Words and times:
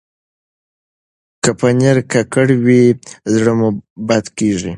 که 1.43 1.51
پنېر 1.59 1.97
ککړ 2.11 2.47
وي، 2.65 2.83
زړه 3.35 3.53
مو 3.59 3.69
بد 4.07 4.25
کېږي. 4.37 4.69